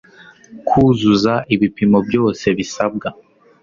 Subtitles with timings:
[0.67, 3.07] Kuzuza ibipimo byose bisabwa